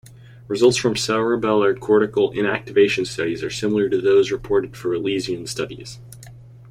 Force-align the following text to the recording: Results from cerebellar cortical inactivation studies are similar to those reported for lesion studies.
Results 0.47 0.77
from 0.77 0.95
cerebellar 0.95 1.79
cortical 1.79 2.31
inactivation 2.33 3.05
studies 3.05 3.43
are 3.43 3.51
similar 3.51 3.87
to 3.87 4.01
those 4.01 4.31
reported 4.31 4.75
for 4.75 4.97
lesion 4.97 5.45
studies. 5.45 5.99